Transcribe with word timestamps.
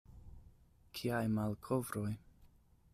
Kiaj 1.01 1.21
malkovroj! 1.37 2.11